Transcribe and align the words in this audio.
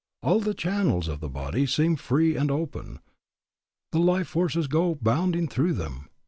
All 0.23 0.39
the 0.39 0.55
channels 0.55 1.07
of 1.07 1.19
the 1.19 1.29
body 1.29 1.67
seem 1.67 1.95
free 1.95 2.35
and 2.35 2.49
open; 2.49 3.01
the 3.91 3.99
life 3.99 4.27
forces 4.29 4.65
go 4.65 4.95
bounding 4.99 5.47
through 5.47 5.73
them. 5.73 6.09